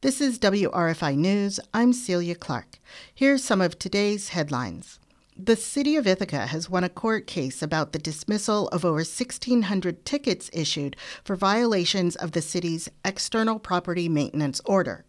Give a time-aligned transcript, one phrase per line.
[0.00, 1.58] This is WRFI News.
[1.74, 2.78] I'm Celia Clark.
[3.12, 5.00] Here's some of today's headlines.
[5.36, 10.04] The city of Ithaca has won a court case about the dismissal of over 1,600
[10.04, 15.04] tickets issued for violations of the city's external property maintenance order.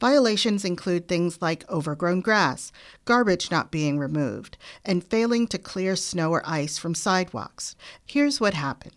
[0.00, 2.72] Violations include things like overgrown grass,
[3.04, 7.76] garbage not being removed, and failing to clear snow or ice from sidewalks.
[8.06, 8.94] Here's what happened.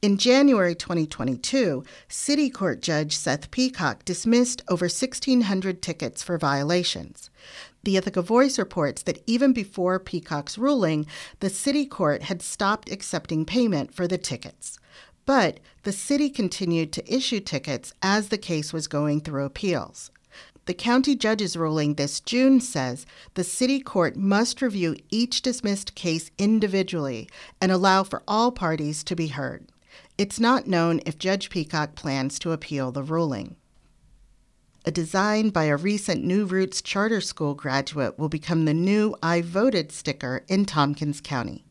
[0.00, 7.30] In January 2022, City Court Judge Seth Peacock dismissed over 1,600 tickets for violations.
[7.82, 11.06] The Ithaca Voice reports that even before Peacock's ruling,
[11.40, 14.78] the City Court had stopped accepting payment for the tickets.
[15.26, 20.10] But the city continued to issue tickets as the case was going through appeals.
[20.68, 26.30] The county judge's ruling this June says the city court must review each dismissed case
[26.36, 27.26] individually
[27.58, 29.72] and allow for all parties to be heard.
[30.18, 33.56] It's not known if Judge Peacock plans to appeal the ruling.
[34.84, 39.40] A design by a recent New Roots Charter School graduate will become the new I
[39.40, 41.64] Voted sticker in Tompkins County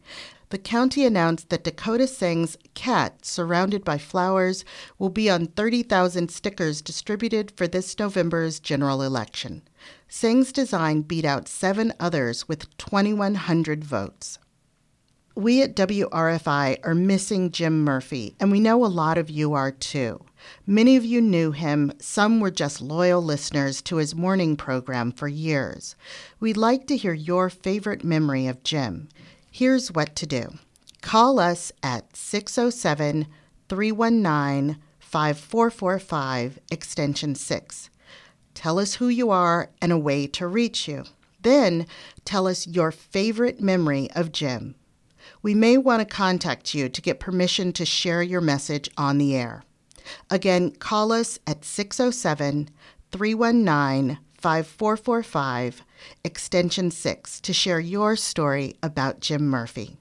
[0.50, 4.64] the county announced that Dakota Sing's cat, surrounded by flowers,
[4.98, 9.62] will be on 30,000 stickers distributed for this November's general election.
[10.08, 14.40] Sing's design beat out seven others with 2,100 votes.
[15.36, 19.72] We at WRFI are missing Jim Murphy, and we know a lot of you are
[19.72, 20.26] too.
[20.66, 25.28] Many of you knew him, some were just loyal listeners to his morning program for
[25.28, 25.96] years.
[26.40, 29.10] We'd like to hear your favorite memory of Jim.
[29.58, 30.60] Here's what to do
[31.02, 33.26] call us at 607
[33.68, 37.90] 319 5445, extension 6.
[38.54, 41.06] Tell us who you are and a way to reach you.
[41.42, 41.88] Then
[42.24, 44.76] tell us your favorite memory of Jim.
[45.42, 49.36] We may want to contact you to get permission to share your message on the
[49.36, 49.64] air.
[50.30, 52.70] Again, call us at 607
[53.12, 55.84] 319 5445,
[56.24, 59.98] extension 6, to share your story about Jim Murphy.